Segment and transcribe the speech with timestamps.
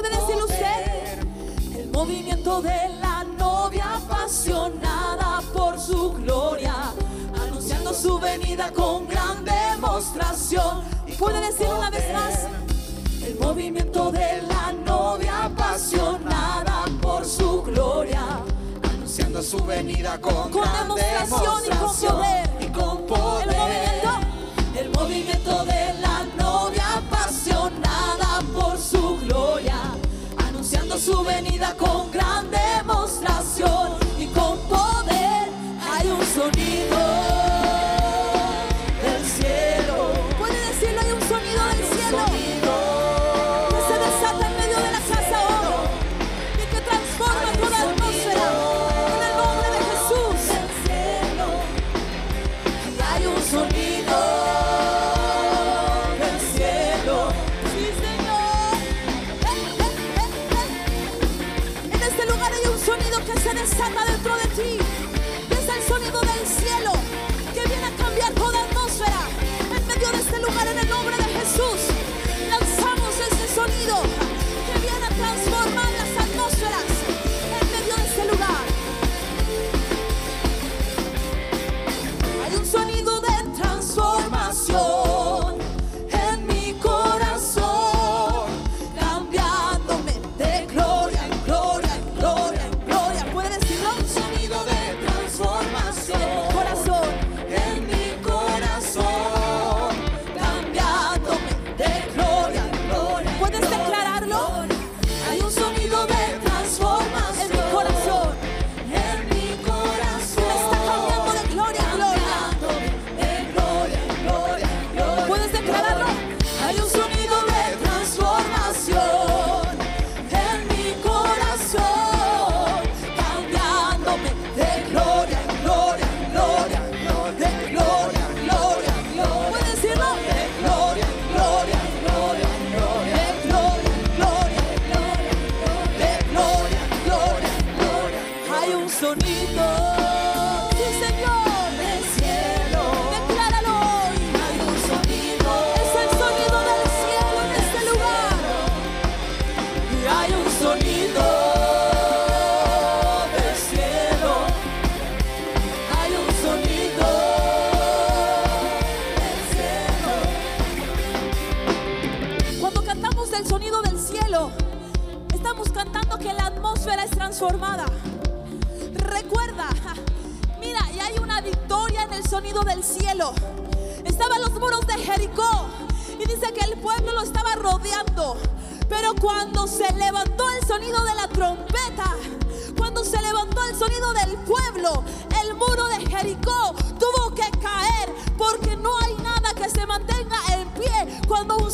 [0.00, 1.18] puede decir usted?
[1.76, 6.74] El movimiento de la novia apasionada por su gloria,
[7.42, 10.82] anunciando su venida con gran demostración.
[11.06, 12.46] ¿Y puede decirlo una vez más?
[13.26, 18.22] El movimiento de la novia apasionada por su gloria
[18.84, 22.12] anunciando su venida con, gran demostración.
[22.60, 23.57] Y con poder.
[30.98, 31.76] su venida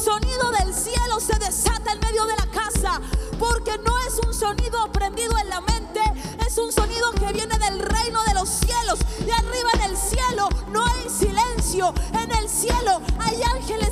[0.04, 3.00] sonido del cielo se desata en medio de la casa,
[3.38, 6.02] porque no es un sonido aprendido en la mente,
[6.46, 8.98] es un sonido que viene del reino de los cielos.
[9.26, 13.83] Y arriba en el cielo no hay silencio, en el cielo hay ángeles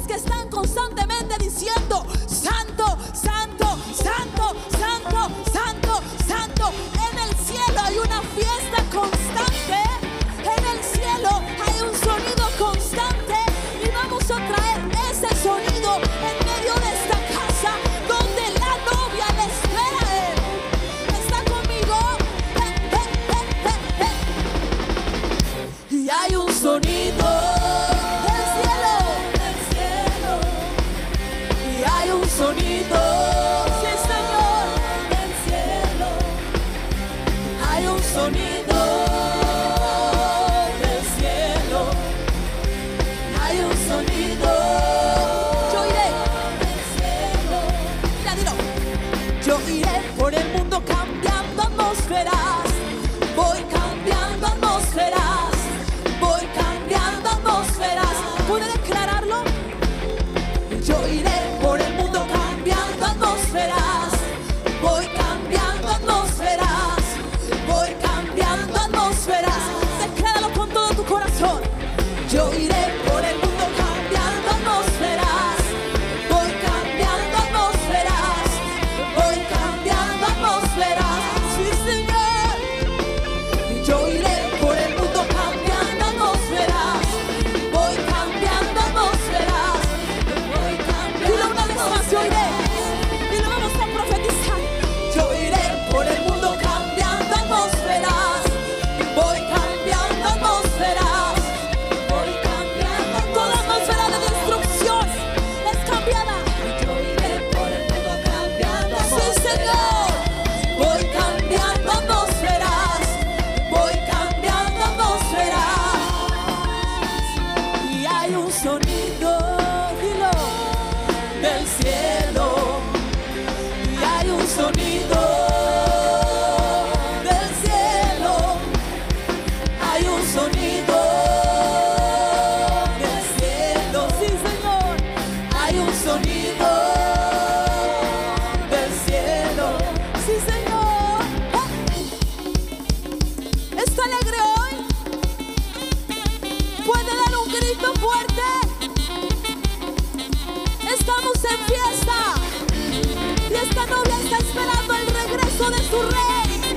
[156.00, 156.74] rey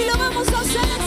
[0.00, 1.05] y lo vamos a hacer.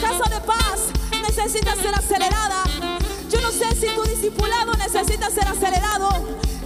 [0.00, 0.90] casa de paz
[1.20, 2.62] necesita ser acelerada.
[3.30, 6.08] Yo no sé si tu discipulado necesita ser acelerado.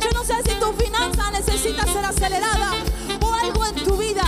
[0.00, 2.72] Yo no sé si tu finanza necesita ser acelerada
[3.20, 4.24] o algo en tu vida.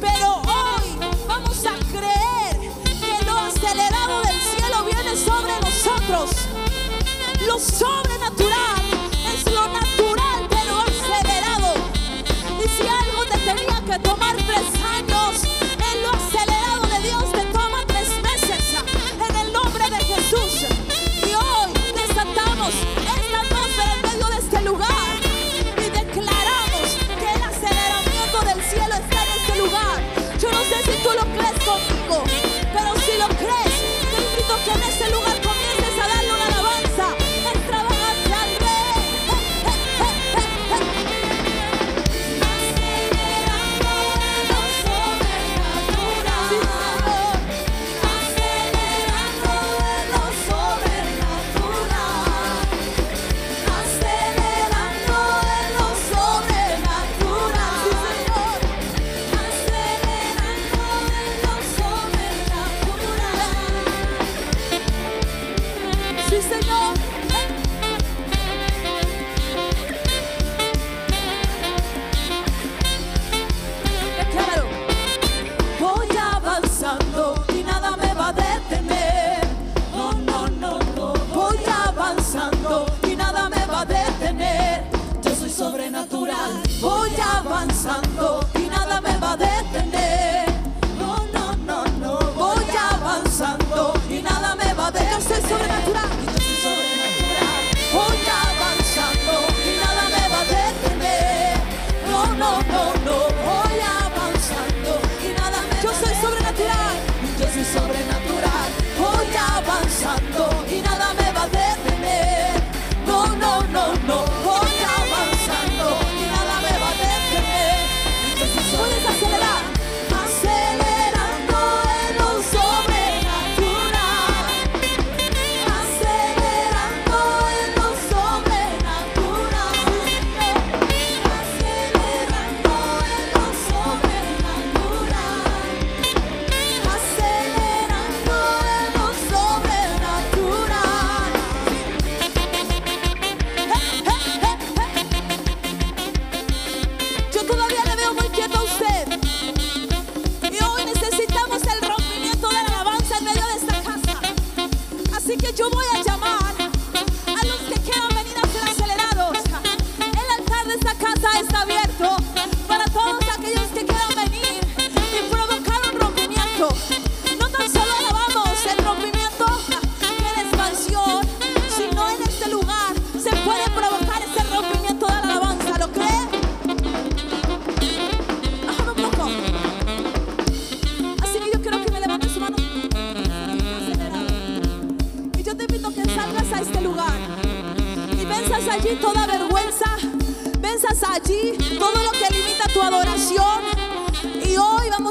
[0.00, 6.30] Pero hoy vamos a creer que lo acelerado del cielo viene sobre nosotros.
[7.46, 8.09] Lo sobre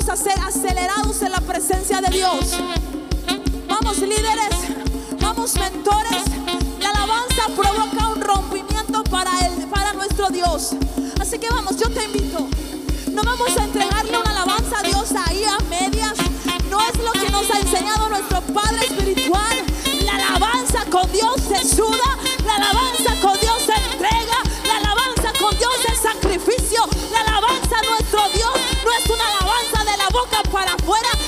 [0.10, 2.58] a ser acelerados en la presencia de Dios.
[3.68, 4.50] Vamos líderes,
[5.22, 6.24] vamos mentores.
[6.80, 10.72] La alabanza provoca un rompimiento para, el, para nuestro Dios.
[11.20, 12.48] Así que vamos, yo te invito.
[13.12, 16.13] No vamos a entregarle una alabanza a Dios ahí a medias.
[16.72, 19.63] No es lo que nos ha enseñado nuestro Padre Espiritual.
[20.06, 22.19] La alabanza con Dios se suda
[30.89, 31.19] What up?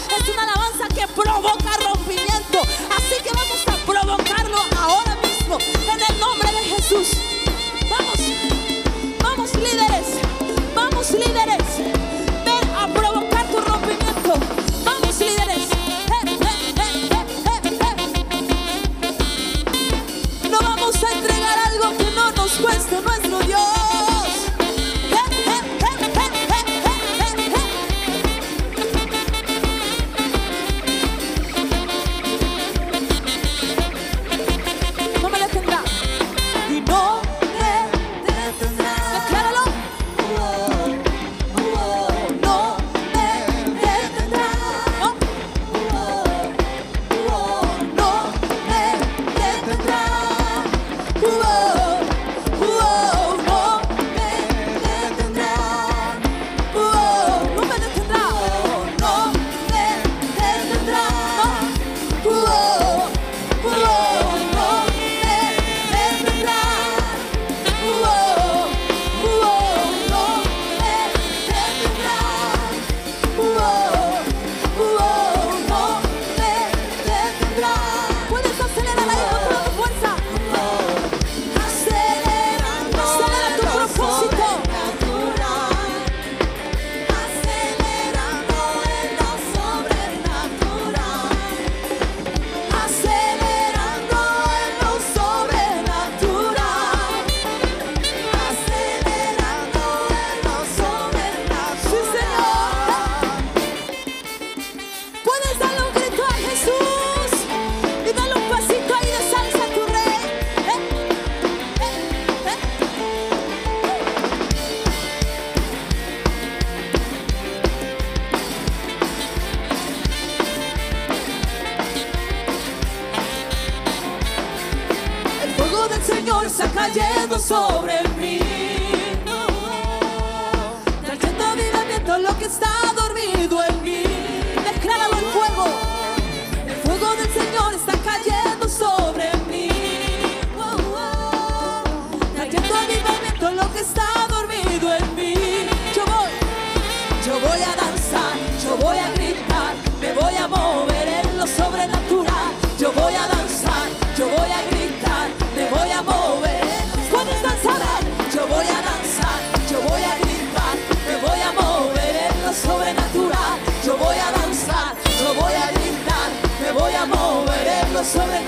[168.02, 168.42] lo sobre.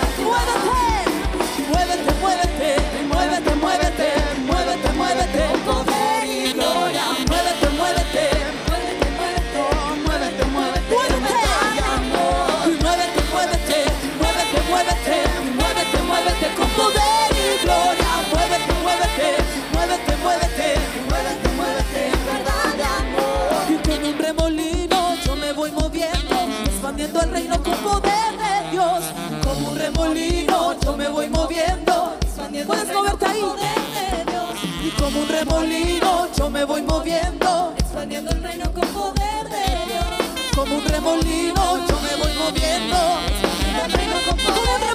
[1.70, 2.70] Muévete, muévete, muévete,
[3.12, 4.08] muévete, muévete,
[4.48, 5.44] muévete, muévete.
[5.66, 7.06] Poder y gloria.
[7.30, 8.26] Muévete, muévete,
[8.68, 9.64] muévete, muévete,
[10.06, 10.98] muévete, muévete.
[12.82, 13.78] Muévete, muévete,
[14.20, 15.18] muévete, muévete,
[15.60, 18.12] muévete, muévete con poder y gloria.
[18.34, 19.28] Muévete, muévete,
[19.74, 20.58] muévete, muévete,
[21.10, 22.02] muévete, muévete,
[22.98, 23.62] amor.
[23.70, 26.36] Y con un remolino yo me voy moviendo,
[26.66, 29.04] expandiendo el reino con poder de Dios
[31.24, 32.18] voy moviendo,
[32.68, 33.42] puedes moverte ahí.
[34.84, 40.56] Y como un remolino yo me voy moviendo, expandiendo el reino con poder de Dios.
[40.56, 44.93] Como un remolino yo me voy moviendo, expandiendo el reino con poder.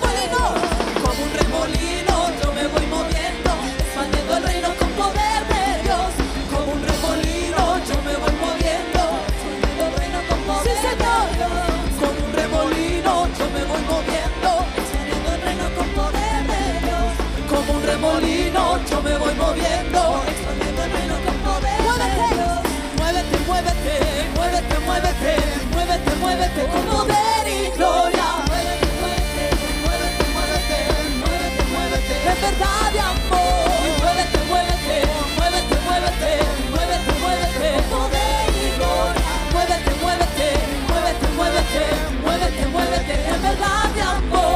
[22.19, 22.49] verlo.
[22.99, 23.95] Muévete, muévete,
[24.37, 25.33] muévete, muévete, muévete,
[25.73, 28.29] muévete, muévete con poder y gloria.
[28.49, 29.45] Muévete, muévete,
[29.85, 30.85] muévete,
[31.23, 33.69] muévete, muévete, de verdad y amor.
[34.03, 34.97] Muévete, muévete,
[35.37, 36.31] muévete, muévete,
[36.73, 39.23] muévete, muévete con poder y gloria.
[39.53, 40.49] Muévete, muévete,
[40.89, 41.83] muévete, muévete,
[42.25, 44.48] muévete, muévete, de verdad y amor.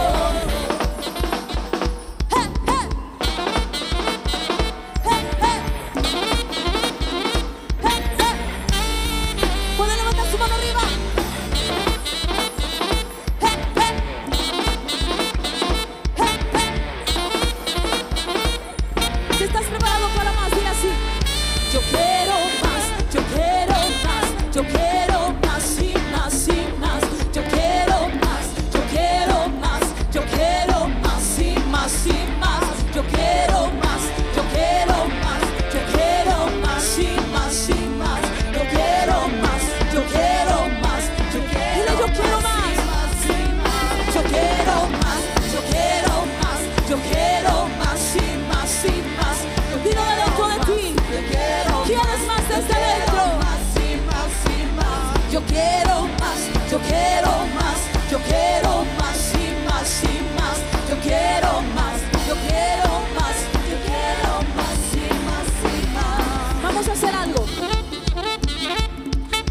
[55.33, 56.41] Yo quiero más,
[56.71, 57.79] yo quiero más,
[58.11, 60.59] yo quiero más y más y más.
[60.91, 63.37] Yo quiero más, yo quiero más,
[63.71, 66.63] yo quiero más y más y más.
[66.63, 67.47] Vamos a hacer algo.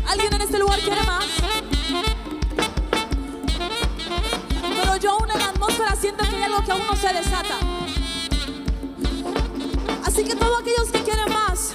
[0.07, 1.25] ¿Alguien en este lugar quiere más?
[4.61, 7.57] Pero yo aún en la atmósfera siento que hay algo que aún no se desata.
[10.05, 11.73] Así que todos aquellos que quieren más,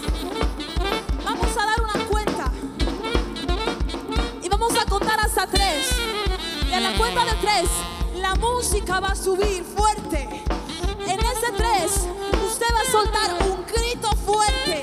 [5.52, 5.86] tres.
[6.68, 7.68] Y a la cuenta de tres,
[8.16, 10.28] la música va a subir fuerte.
[11.06, 12.06] En ese tres,
[12.46, 14.82] usted va a soltar un grito fuerte.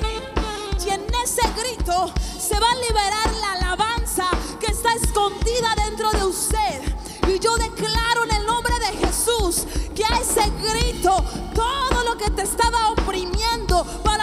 [0.86, 6.26] Y en ese grito se va a liberar la alabanza que está escondida dentro de
[6.26, 6.82] usted.
[7.28, 11.24] Y yo declaro en el nombre de Jesús que a ese grito
[11.54, 14.23] todo lo que te estaba oprimiendo para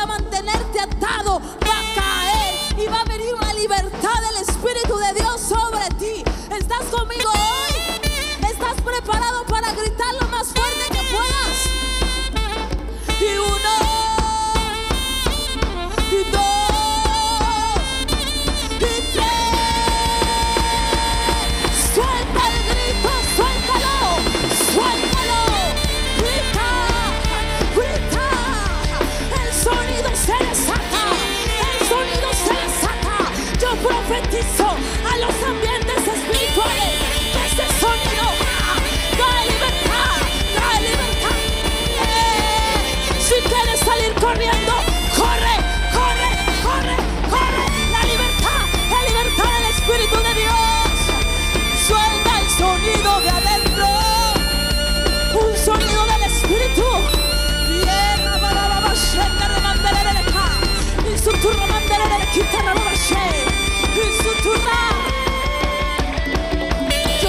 [62.32, 62.42] Yo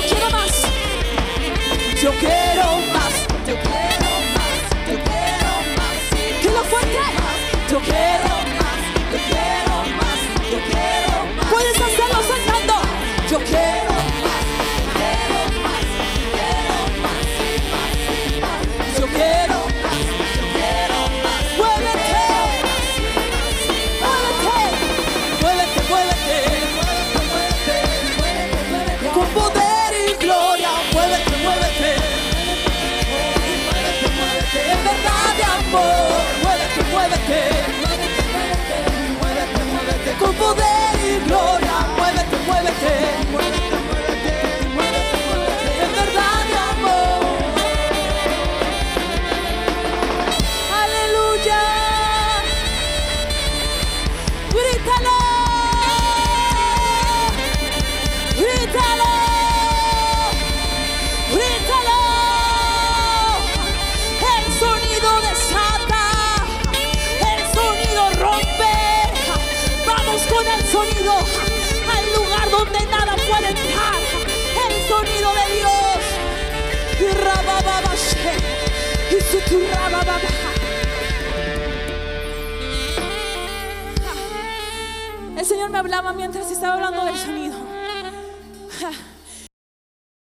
[0.08, 0.62] quiero más.
[2.00, 3.01] Yo quiero más.